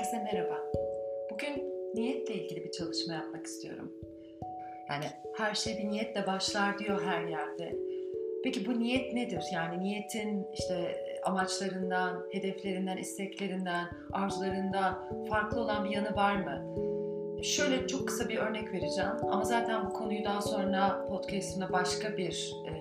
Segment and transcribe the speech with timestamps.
[0.00, 0.58] Herkese merhaba.
[1.30, 3.92] Bugün niyetle ilgili bir çalışma yapmak istiyorum.
[4.90, 5.04] Yani
[5.36, 7.76] her şey bir niyetle başlar diyor her yerde.
[8.44, 9.44] Peki bu niyet nedir?
[9.52, 16.76] Yani niyetin işte amaçlarından, hedeflerinden, isteklerinden, arzularından farklı olan bir yanı var mı?
[17.44, 22.54] Şöyle çok kısa bir örnek vereceğim ama zaten bu konuyu daha sonra podcast'ımda başka bir
[22.68, 22.72] e,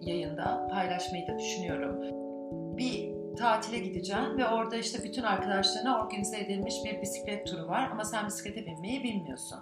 [0.00, 2.00] yayında paylaşmayı da düşünüyorum.
[2.76, 3.09] Bir
[3.40, 8.26] tatile gideceğim ve orada işte bütün arkadaşlarına organize edilmiş bir bisiklet turu var ama sen
[8.26, 9.58] bisiklete binmeyi bilmiyorsun.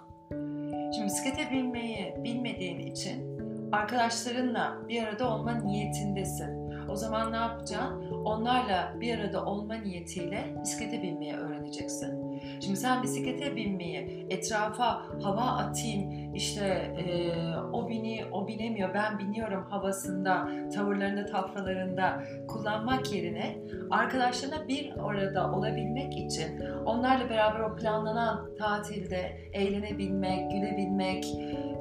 [0.95, 3.39] Şimdi bisiklete binmeyi bilmediğin için
[3.71, 6.69] arkadaşlarınla bir arada olma niyetindesin.
[6.89, 8.11] O zaman ne yapacaksın?
[8.25, 12.18] Onlarla bir arada olma niyetiyle bisiklete binmeyi öğreneceksin.
[12.59, 16.65] Şimdi sen bisiklete binmeyi, etrafa hava atayım, işte
[16.97, 17.31] e,
[17.73, 23.57] o bini, o binemiyor, ben biniyorum havasında, tavırlarında, tafralarında kullanmak yerine
[23.89, 31.25] arkadaşlarına bir arada olabilmek için onlarla beraber o planlanan tatilde eğlenebilmek, gülebilmek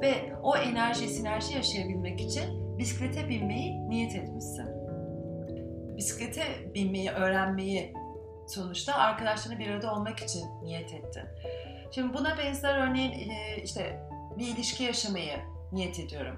[0.03, 0.13] ve
[0.43, 4.67] o enerji, sinerji yaşayabilmek için bisiklete binmeyi niyet etmişsin.
[5.97, 6.43] Bisiklete
[6.75, 7.93] binmeyi öğrenmeyi
[8.49, 11.25] sonuçta arkadaşlarına bir arada olmak için niyet ettin.
[11.91, 13.33] Şimdi buna benzer örneğin
[13.65, 14.01] işte
[14.39, 15.39] bir ilişki yaşamayı
[15.73, 16.37] niyet ediyorum.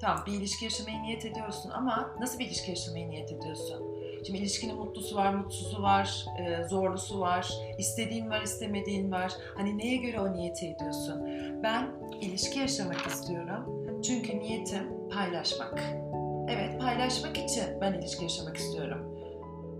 [0.00, 3.96] Tamam bir ilişki yaşamayı niyet ediyorsun ama nasıl bir ilişki yaşamayı niyet ediyorsun?
[4.26, 6.26] Şimdi ilişkinin mutlusu var, mutsuzu var,
[6.68, 9.32] zorlusu var, istediğin var, istemediğin var.
[9.56, 11.26] Hani neye göre o niyeti ediyorsun?
[11.62, 13.86] Ben ilişki yaşamak istiyorum.
[14.02, 15.82] Çünkü niyetim paylaşmak.
[16.48, 19.09] Evet paylaşmak için ben ilişki yaşamak istiyorum.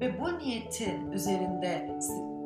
[0.01, 1.99] Ve bu niyetin üzerinde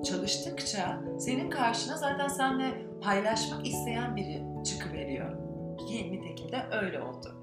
[0.05, 5.38] çalıştıkça senin karşına zaten seninle paylaşmak isteyen biri çıkıveriyor.
[5.78, 7.42] Ki nitekim de öyle oldu.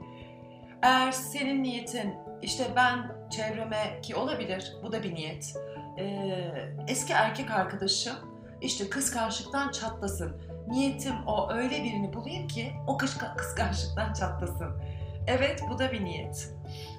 [0.82, 5.56] Eğer senin niyetin işte ben çevreme ki olabilir bu da bir niyet.
[6.00, 6.52] Ee,
[6.88, 8.16] eski erkek arkadaşım
[8.62, 10.42] işte kıskançlıktan çatlasın.
[10.68, 12.98] Niyetim o öyle birini bulayım ki o
[13.38, 14.82] kıskançlıktan çatlasın.
[15.28, 16.54] Evet bu da bir niyet.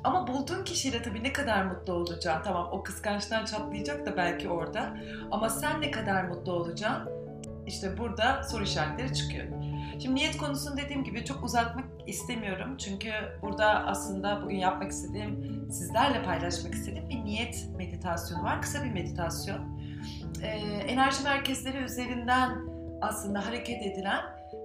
[0.04, 2.42] Ama bulduğun kişiyle tabii ne kadar mutlu olacaksın.
[2.44, 4.96] Tamam o kıskançtan çatlayacak da belki orada.
[5.30, 7.08] Ama sen ne kadar mutlu olacaksın?
[7.66, 9.44] İşte burada soru işaretleri çıkıyor.
[10.02, 12.76] Şimdi niyet konusunu dediğim gibi çok uzatmak istemiyorum.
[12.76, 13.10] Çünkü
[13.42, 18.62] burada aslında bugün yapmak istediğim, sizlerle paylaşmak istediğim bir niyet meditasyonu var.
[18.62, 19.58] Kısa bir meditasyon.
[20.42, 20.46] Ee,
[20.88, 22.58] enerji merkezleri üzerinden
[23.00, 24.20] aslında hareket edilen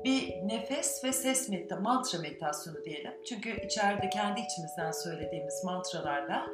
[0.08, 3.12] bir nefes ve ses medita, mantra meditasyonu diyelim.
[3.30, 6.48] Çünkü içeride kendi içimizden söylediğimiz mantralarla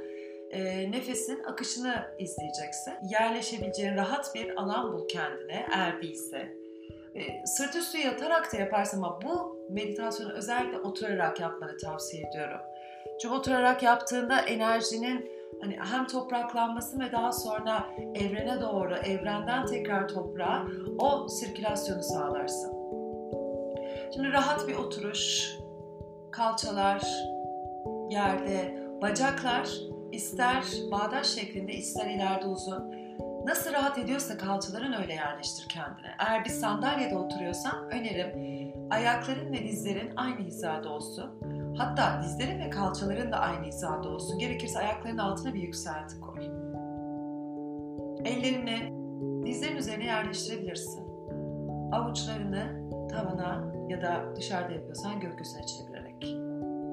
[0.51, 2.93] e, nefesin akışını izleyeceksin.
[3.09, 6.37] Yerleşebileceğin rahat bir alan bul kendine eğer değilse.
[7.15, 12.59] E, sırt üstü yatarak da yaparsın ama bu meditasyonu özellikle oturarak yapmanı tavsiye ediyorum.
[13.21, 15.31] Çünkü oturarak yaptığında enerjinin
[15.61, 20.67] hani hem topraklanması ve daha sonra evrene doğru, evrenden tekrar toprağa
[20.99, 22.82] o sirkülasyonu sağlarsın.
[24.13, 25.53] Şimdi rahat bir oturuş,
[26.31, 27.01] kalçalar
[28.09, 29.69] yerde, bacaklar
[30.11, 32.95] ister bağdaş şeklinde ister ileride uzun.
[33.45, 36.07] Nasıl rahat ediyorsa kalçaların öyle yerleştir kendine.
[36.19, 41.31] Eğer bir sandalyede oturuyorsan önerim ayakların ve dizlerin aynı hizada olsun.
[41.77, 44.39] Hatta dizlerin ve kalçaların da aynı hizada olsun.
[44.39, 46.45] Gerekirse ayakların altına bir yükselti koy.
[48.25, 48.93] Ellerini
[49.45, 51.03] dizlerin üzerine yerleştirebilirsin.
[51.91, 56.35] Avuçlarını tavana ya da dışarıda yapıyorsan gökyüzüne çevirerek.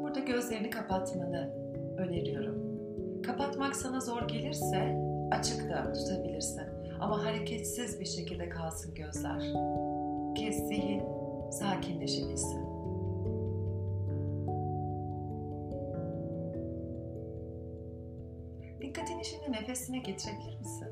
[0.02, 1.54] Burada gözlerini kapatmanı
[1.98, 2.70] öneriyorum.
[3.22, 6.62] Kapatmak sana zor gelirse açık da tutabilirsin.
[7.00, 9.40] Ama hareketsiz bir şekilde kalsın gözler.
[10.34, 11.02] Ki zihin
[11.50, 12.70] sakinleşebilsin.
[18.80, 20.88] Dikkatini şimdi nefesine getirebilir misin?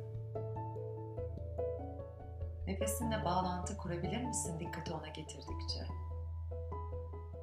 [2.81, 5.81] Nefesinle bağlantı kurabilir misin dikkati ona getirdikçe?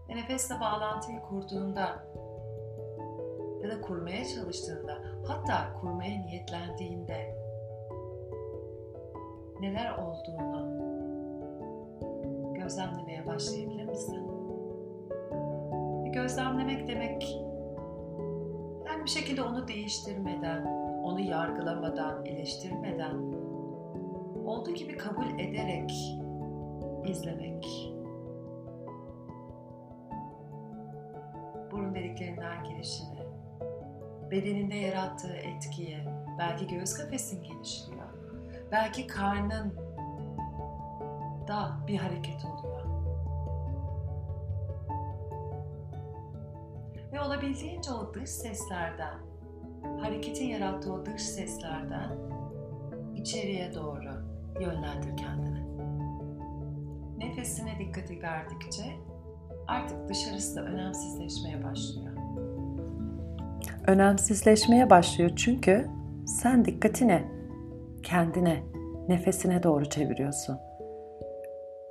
[0.09, 2.07] Ve nefesle bağlantıyı kurduğunda
[3.63, 7.35] ya da kurmaya çalıştığında, hatta kurmaya niyetlendiğinde
[9.59, 10.85] neler olduğunu
[12.53, 14.27] gözlemlemeye başlayabilir misin?
[16.05, 17.37] Ve gözlemlemek demek
[18.87, 20.65] yani bir şekilde onu değiştirmeden,
[21.03, 23.45] onu yargılamadan, eleştirmeden
[24.45, 25.91] olduğu gibi kabul ederek
[27.05, 27.91] izlemek.
[31.71, 33.19] Burun deliklerinden girişini,
[34.31, 35.97] bedeninde yarattığı etkiyi,
[36.39, 38.05] belki göğüs kafesin genişliyor,
[38.71, 39.73] belki karnın
[41.47, 42.85] da bir hareket oluyor.
[47.13, 49.17] Ve olabildiğince o dış seslerden,
[50.01, 52.09] hareketin yarattığı o dış seslerden
[53.15, 54.04] içeriye doğru
[54.59, 55.65] yönlendir kendini.
[57.17, 58.83] Nefesine dikkati verdikçe
[59.67, 62.11] artık dışarısı da önemsizleşmeye başlıyor.
[63.87, 65.87] Önemsizleşmeye başlıyor çünkü
[66.25, 67.23] sen dikkatini
[68.03, 68.63] kendine,
[69.07, 70.57] nefesine doğru çeviriyorsun.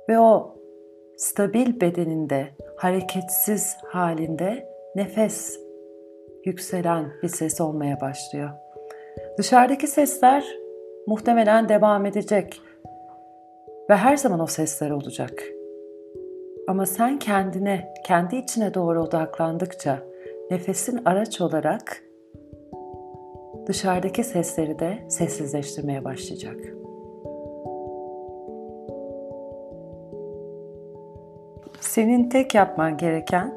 [0.09, 0.55] Ve o
[1.17, 5.59] stabil bedeninde, hareketsiz halinde nefes
[6.45, 8.49] yükselen bir ses olmaya başlıyor.
[9.37, 10.64] Dışarıdaki sesler
[11.07, 12.61] muhtemelen devam edecek
[13.89, 15.43] ve her zaman o sesler olacak.
[16.67, 19.99] Ama sen kendine, kendi içine doğru odaklandıkça
[20.51, 22.03] nefesin araç olarak
[23.67, 26.57] dışarıdaki sesleri de sessizleştirmeye başlayacak.
[31.79, 33.53] Senin tek yapman gereken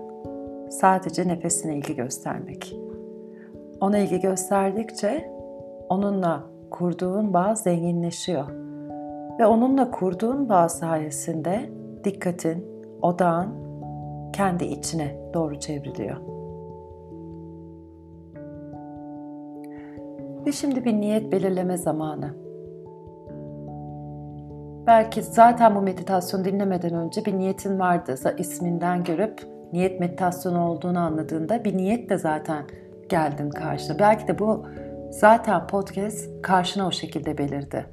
[0.70, 2.76] sadece nefesine ilgi göstermek.
[3.80, 5.30] Ona ilgi gösterdikçe
[5.88, 8.48] onunla kurduğun bağ zenginleşiyor.
[9.40, 11.70] Ve onunla kurduğun bağ sayesinde
[12.04, 12.66] dikkatin,
[13.02, 13.48] odağın
[14.32, 16.16] kendi içine doğru çevriliyor.
[20.46, 22.34] Ve şimdi bir niyet belirleme zamanı.
[24.86, 28.14] Belki zaten bu meditasyonu dinlemeden önce bir niyetin vardı.
[28.38, 29.42] isminden görüp
[29.72, 32.64] niyet meditasyonu olduğunu anladığında bir niyet de zaten
[33.08, 33.98] geldin karşına.
[33.98, 34.66] Belki de bu
[35.10, 37.86] zaten podcast karşına o şekilde belirdi.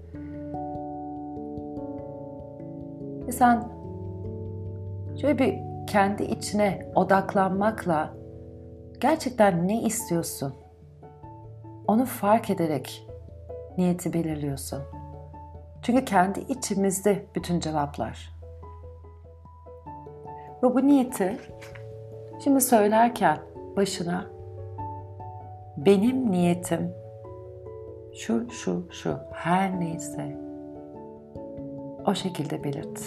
[3.27, 3.63] Ve sen
[5.21, 5.56] şöyle bir
[5.88, 8.13] kendi içine odaklanmakla
[9.00, 10.53] gerçekten ne istiyorsun?
[11.88, 13.07] Onu fark ederek
[13.77, 14.81] niyeti belirliyorsun.
[15.81, 18.35] Çünkü kendi içimizde bütün cevaplar.
[20.63, 21.38] Ve bu niyeti
[22.44, 23.38] şimdi söylerken
[23.77, 24.25] başına
[25.77, 27.05] benim niyetim
[28.15, 30.38] şu şu şu her neyse
[32.07, 33.01] o şekilde belirt.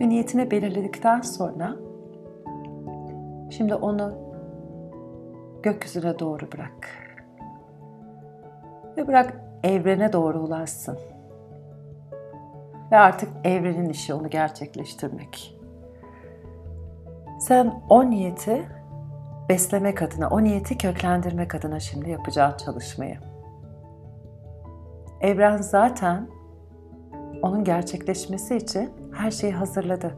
[0.00, 1.76] Ve niyetini belirledikten sonra
[3.50, 4.12] şimdi onu
[5.62, 6.88] gökyüzüne doğru bırak.
[8.96, 10.98] Ve bırak evrene doğru ulaşsın.
[12.92, 15.59] Ve artık evrenin işi onu gerçekleştirmek.
[17.40, 18.68] Sen o niyeti
[19.48, 23.18] beslemek adına, o niyeti köklendirmek adına şimdi yapacağın çalışmayı.
[25.20, 26.28] Evren zaten
[27.42, 30.16] onun gerçekleşmesi için her şeyi hazırladı.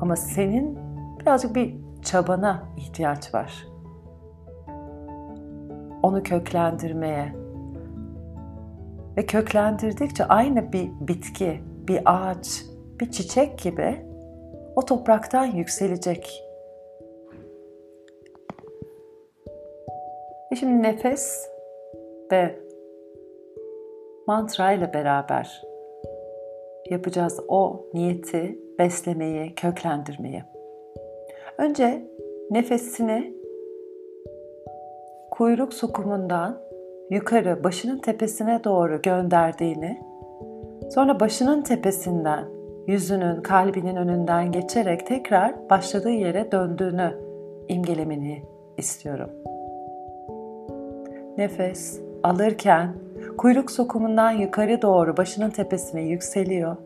[0.00, 0.78] Ama senin
[1.20, 3.66] birazcık bir çabana ihtiyaç var.
[6.02, 7.34] Onu köklendirmeye.
[9.16, 12.64] Ve köklendirdikçe aynı bir bitki, bir ağaç,
[13.00, 14.07] bir çiçek gibi
[14.76, 16.44] o topraktan yükselecek.
[20.52, 21.48] Ve şimdi nefes
[22.32, 22.58] ve
[24.26, 25.62] mantra ile beraber
[26.90, 30.42] yapacağız o niyeti beslemeyi, köklendirmeyi.
[31.58, 32.08] Önce
[32.50, 33.34] nefesini
[35.30, 36.60] kuyruk sokumundan
[37.10, 40.02] yukarı başının tepesine doğru gönderdiğini,
[40.90, 42.57] sonra başının tepesinden
[42.88, 47.14] yüzünün, kalbinin önünden geçerek tekrar başladığı yere döndüğünü
[47.68, 48.42] imgelemeni
[48.76, 49.30] istiyorum.
[51.38, 52.92] Nefes alırken
[53.38, 56.76] kuyruk sokumundan yukarı doğru başının tepesine yükseliyor.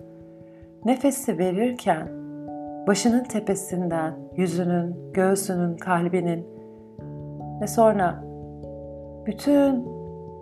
[0.85, 2.09] Nefesi verirken
[2.87, 6.47] başının tepesinden yüzünün, göğsünün, kalbinin
[7.61, 8.25] ve sonra
[9.27, 9.87] bütün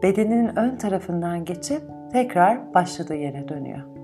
[0.02, 1.82] bedeninin ön tarafından geçip
[2.12, 3.99] tekrar başladığı yere dönüyor.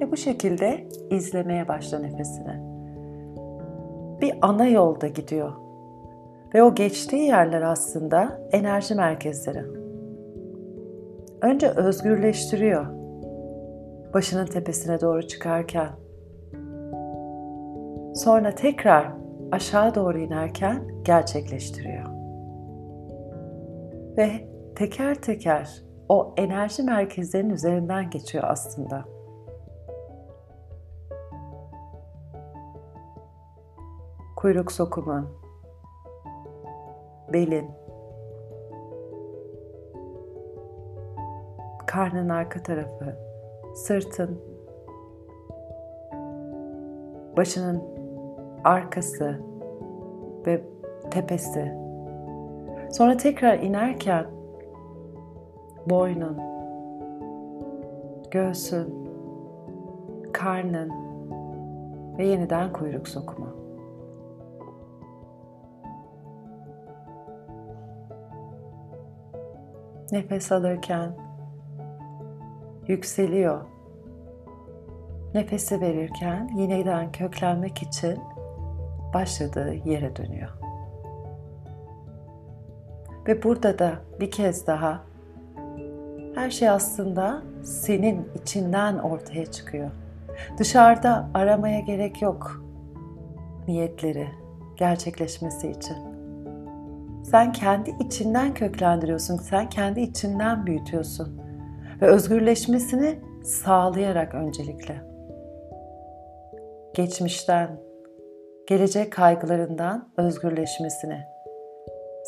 [0.00, 2.70] Ve bu şekilde izlemeye başla nefesini.
[4.20, 5.52] Bir ana yolda gidiyor.
[6.54, 9.64] Ve o geçtiği yerler aslında enerji merkezleri.
[11.42, 12.86] Önce özgürleştiriyor.
[14.14, 15.88] Başının tepesine doğru çıkarken.
[18.14, 19.12] Sonra tekrar
[19.52, 22.04] aşağı doğru inerken gerçekleştiriyor.
[24.16, 24.30] Ve
[24.74, 29.04] teker teker o enerji merkezlerinin üzerinden geçiyor aslında.
[34.40, 35.28] Kuyruk sokumun,
[37.32, 37.70] belin,
[41.86, 43.16] karnın arka tarafı,
[43.74, 44.40] sırtın,
[47.36, 47.82] başının
[48.64, 49.40] arkası
[50.46, 50.64] ve
[51.10, 51.74] tepesi.
[52.90, 54.26] Sonra tekrar inerken
[55.86, 56.38] boynun,
[58.30, 59.08] göğsün,
[60.32, 60.90] karnın
[62.18, 63.59] ve yeniden kuyruk sokumu.
[70.12, 71.10] Nefes alırken
[72.88, 73.60] yükseliyor.
[75.34, 78.18] Nefesi verirken yeniden köklenmek için
[79.14, 80.50] başladığı yere dönüyor.
[83.26, 85.02] Ve burada da bir kez daha
[86.34, 89.90] her şey aslında senin içinden ortaya çıkıyor.
[90.58, 92.64] Dışarıda aramaya gerek yok
[93.68, 94.28] niyetleri
[94.76, 96.09] gerçekleşmesi için.
[97.30, 101.40] Sen kendi içinden köklendiriyorsun, sen kendi içinden büyütüyorsun
[102.02, 104.96] ve özgürleşmesini sağlayarak öncelikle.
[106.94, 107.80] Geçmişten,
[108.66, 111.18] gelecek kaygılarından özgürleşmesini,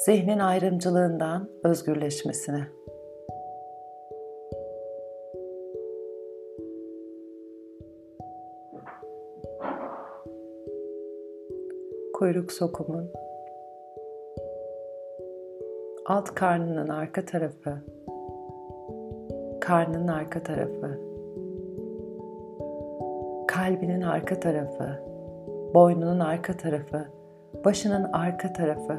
[0.05, 2.63] zihnin ayrımcılığından özgürleşmesini.
[12.15, 13.11] Kuyruk sokumun
[16.07, 17.79] alt karnının arka tarafı,
[19.61, 21.01] karnının arka tarafı,
[23.49, 25.03] kalbinin arka tarafı,
[25.75, 27.05] boynunun arka tarafı,
[27.65, 28.99] başının arka tarafı.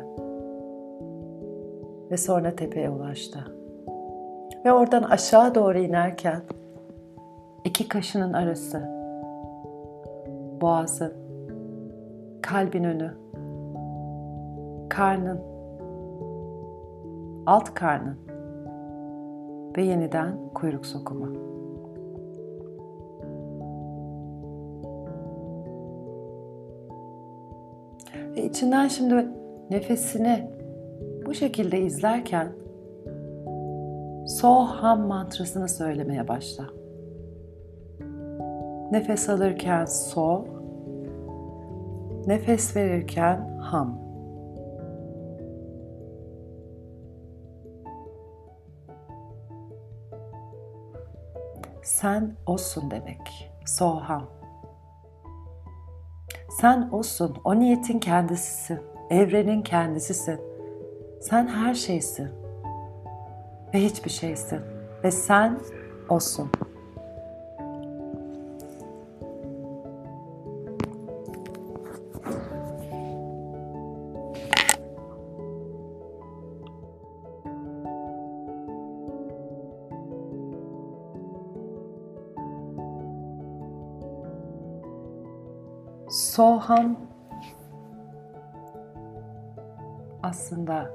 [2.12, 3.40] Ve sonra tepeye ulaştı.
[4.66, 6.42] Ve oradan aşağı doğru inerken
[7.64, 8.82] iki kaşının arası,
[10.62, 11.14] boğazın,
[12.42, 13.12] kalbin önü,
[14.90, 15.53] karnın,
[17.46, 18.18] alt karnın
[19.78, 21.28] ve yeniden kuyruk sokumu.
[28.36, 29.28] Ve içinden şimdi
[29.70, 30.50] nefesini
[31.26, 32.48] bu şekilde izlerken
[34.28, 36.64] Soham mantrasını söylemeye başla.
[38.92, 40.46] Nefes alırken So,
[42.28, 44.03] nefes verirken Ham.
[52.04, 53.52] Sen olsun demek.
[53.66, 54.30] Soham.
[56.62, 58.80] Sen olsun, o niyetin kendisisin,
[59.10, 60.42] evrenin kendisisin.
[61.22, 62.30] Sen her şeysin
[63.74, 64.60] ve hiçbir şeysin
[65.04, 65.60] ve sen
[66.10, 66.52] olsun.
[86.34, 86.98] Soham
[90.24, 90.90] aslında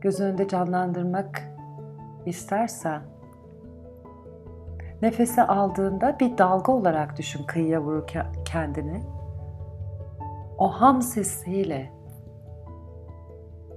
[0.00, 1.42] göz önünde canlandırmak
[2.26, 3.02] istersen
[5.02, 9.02] nefesi aldığında bir dalga olarak düşün kıyıya vururken kendini.
[10.58, 11.92] O ham sesiyle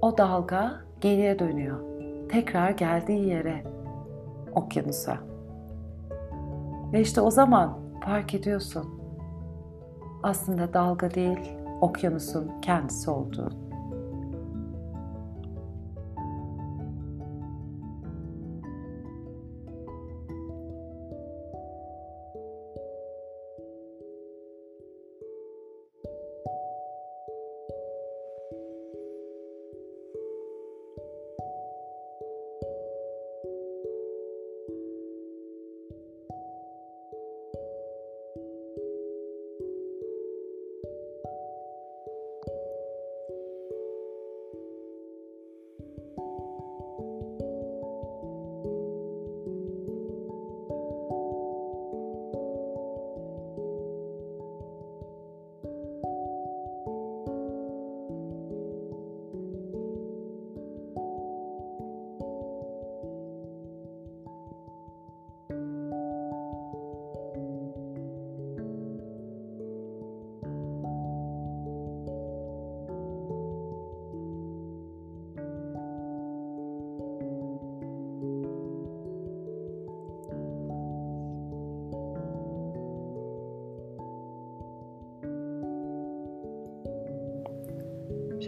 [0.02, 1.80] o dalga geriye dönüyor.
[2.28, 3.64] Tekrar geldiği yere,
[4.54, 5.16] okyanusa.
[6.92, 8.97] Ve işte o zaman fark ediyorsun
[10.22, 11.38] aslında dalga değil,
[11.80, 13.67] okyanusun kendisi olduğu.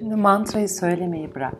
[0.00, 1.54] Şimdi mantrayı söylemeyi bırak.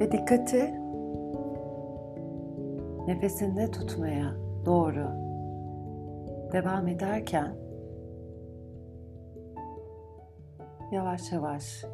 [0.00, 0.74] Ve dikkati
[3.06, 4.36] nefesinde tutmaya
[4.66, 5.06] doğru
[6.52, 7.54] devam ederken
[10.92, 11.84] yavaş yavaş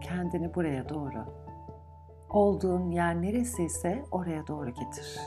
[0.00, 1.24] kendini buraya doğru
[2.30, 5.20] olduğun yer neresi ise oraya doğru getir.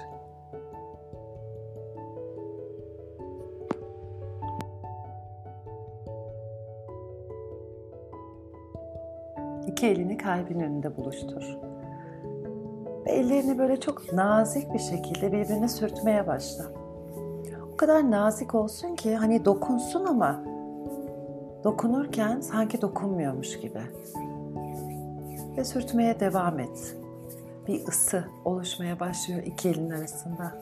[9.77, 11.57] İki elini kalbin önünde buluştur.
[13.05, 16.65] Ve ellerini böyle çok nazik bir şekilde birbirine sürtmeye başla.
[17.74, 20.43] O kadar nazik olsun ki hani dokunsun ama
[21.63, 23.81] dokunurken sanki dokunmuyormuş gibi.
[25.57, 26.96] Ve sürtmeye devam et.
[27.67, 30.55] Bir ısı oluşmaya başlıyor iki elin arasında.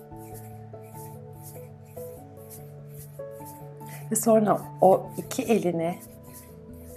[4.12, 5.96] Ve sonra o iki elini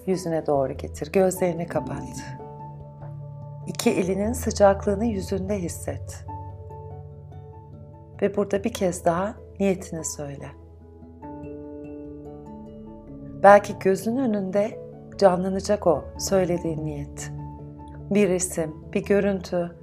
[0.08, 1.12] yüzüne doğru getir.
[1.12, 2.02] Gözlerini kapat.
[3.66, 6.24] İki elinin sıcaklığını yüzünde hisset.
[8.22, 10.46] Ve burada bir kez daha niyetini söyle.
[13.42, 14.80] Belki gözün önünde
[15.18, 17.32] canlanacak o söylediğin niyet.
[18.10, 19.76] Bir resim, bir görüntü,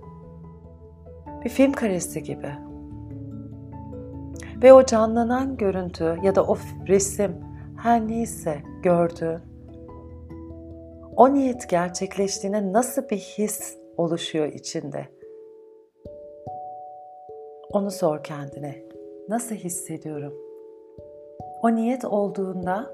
[1.44, 2.52] bir film karesi gibi.
[4.64, 7.36] Ve o canlanan görüntü ya da o resim
[7.78, 9.55] her neyse gördüğün
[11.18, 15.06] o niyet gerçekleştiğine nasıl bir his oluşuyor içinde?
[17.70, 18.76] Onu sor kendine.
[19.30, 20.34] Nasıl hissediyorum?
[21.64, 22.92] O niyet olduğunda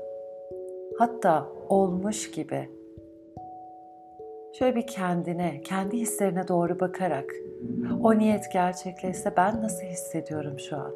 [0.98, 2.70] hatta olmuş gibi
[4.54, 7.36] şöyle bir kendine, kendi hislerine doğru bakarak
[8.04, 10.94] o niyet gerçekleşse ben nasıl hissediyorum şu an?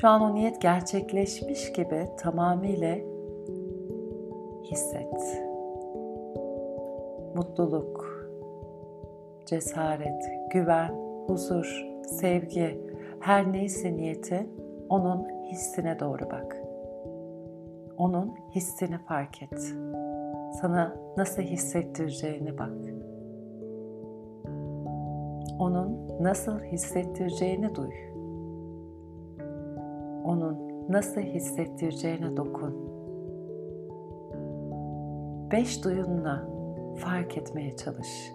[0.00, 3.15] Şu an o niyet gerçekleşmiş gibi tamamıyla
[4.70, 5.42] hisset.
[7.34, 8.06] Mutluluk,
[9.46, 10.94] cesaret, güven,
[11.26, 12.80] huzur, sevgi,
[13.20, 14.46] her neyse niyeti
[14.88, 16.56] onun hissine doğru bak.
[17.96, 19.60] Onun hissini fark et.
[20.60, 22.72] Sana nasıl hissettireceğini bak.
[25.58, 27.94] Onun nasıl hissettireceğini duy.
[30.24, 32.95] Onun nasıl hissettireceğine dokun
[35.50, 36.48] beş duyunla
[36.96, 38.32] fark etmeye çalış.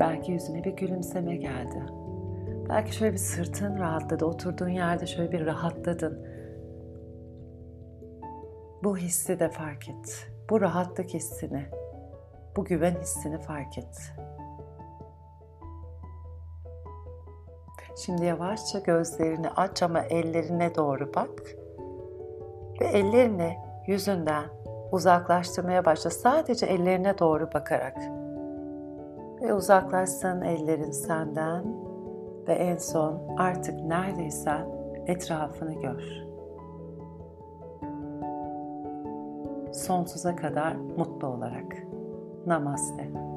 [0.00, 1.82] Belki yüzüne bir gülümseme geldi.
[2.68, 6.26] Belki şöyle bir sırtın rahatladı, oturduğun yerde şöyle bir rahatladın.
[8.84, 10.28] Bu hissi de fark et.
[10.50, 11.64] Bu rahatlık hissini,
[12.56, 14.12] bu güven hissini fark et.
[17.96, 21.42] Şimdi yavaşça gözlerini aç ama ellerine doğru bak.
[22.80, 24.44] Ve ellerini yüzünden
[24.92, 26.10] uzaklaştırmaya başla.
[26.10, 27.96] Sadece ellerine doğru bakarak.
[29.42, 31.64] Ve uzaklaşsın ellerin senden.
[32.48, 34.66] Ve en son artık neredeysen
[35.06, 36.02] etrafını gör.
[39.72, 41.76] Sonsuza kadar mutlu olarak.
[42.46, 43.31] Namaste.